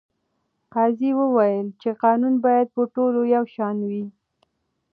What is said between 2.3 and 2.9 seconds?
باید په